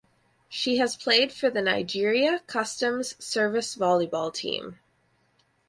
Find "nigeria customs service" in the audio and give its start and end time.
1.61-3.75